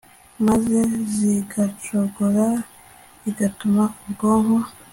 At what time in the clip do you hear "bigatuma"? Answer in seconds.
3.21-3.83